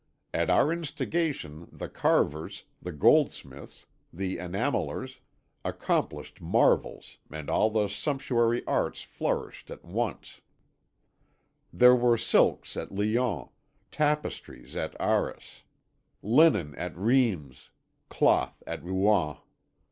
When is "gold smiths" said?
2.91-3.85